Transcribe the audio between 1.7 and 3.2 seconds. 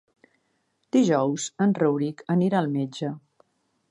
Rauric anirà al metge.